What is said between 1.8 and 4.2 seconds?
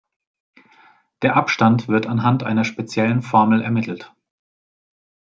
wird anhand einer speziellen Formel ermittelt.